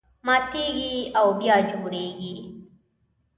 [0.27, 2.35] ماتېږي او بیا جوړېږي.